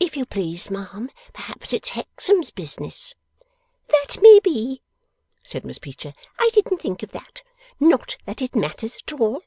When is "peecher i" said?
5.78-6.50